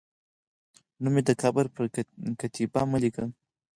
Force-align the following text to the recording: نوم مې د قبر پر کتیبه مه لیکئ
نوم 1.01 1.11
مې 1.13 1.21
د 1.27 1.31
قبر 1.41 1.65
پر 1.75 1.83
کتیبه 2.39 2.81
مه 2.91 2.97
لیکئ 3.03 3.25